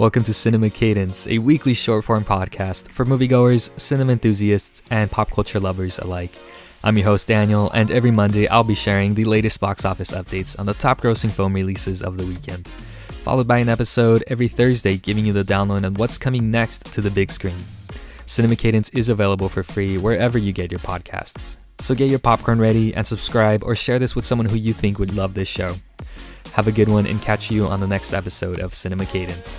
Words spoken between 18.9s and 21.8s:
is available for free wherever you get your podcasts.